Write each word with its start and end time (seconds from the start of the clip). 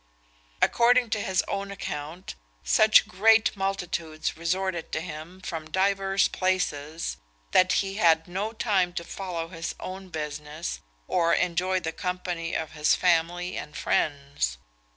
According 0.63 1.11
to 1.11 1.19
his 1.21 1.43
own 1.47 1.69
account, 1.69 2.33
such 2.63 3.07
great 3.07 3.55
multitudes 3.55 4.35
resorted 4.35 4.91
to 4.93 4.99
him 4.99 5.41
from 5.41 5.69
divers 5.69 6.27
places, 6.27 7.17
that 7.51 7.73
he 7.85 7.97
had 7.97 8.27
no 8.27 8.51
time 8.51 8.93
to 8.93 9.03
follow 9.03 9.49
his 9.49 9.75
own 9.79 10.09
business, 10.09 10.79
or 11.07 11.35
enjoy 11.35 11.81
the 11.81 11.91
company 11.93 12.55
of 12.55 12.71
his 12.71 12.95
family 12.95 13.55
and 13.55 13.77
friends. 13.77 14.57